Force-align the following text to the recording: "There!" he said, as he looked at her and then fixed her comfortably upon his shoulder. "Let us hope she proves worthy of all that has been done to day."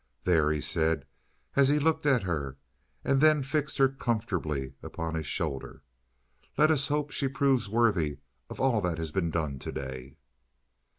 "There!" 0.23 0.49
he 0.49 0.61
said, 0.61 1.05
as 1.55 1.69
he 1.69 1.77
looked 1.77 2.07
at 2.07 2.23
her 2.23 2.57
and 3.03 3.21
then 3.21 3.43
fixed 3.43 3.77
her 3.77 3.87
comfortably 3.87 4.73
upon 4.81 5.13
his 5.13 5.27
shoulder. 5.27 5.83
"Let 6.57 6.71
us 6.71 6.87
hope 6.87 7.11
she 7.11 7.27
proves 7.27 7.69
worthy 7.69 8.17
of 8.49 8.59
all 8.59 8.81
that 8.81 8.97
has 8.97 9.11
been 9.11 9.29
done 9.29 9.59
to 9.59 9.71
day." 9.71 10.17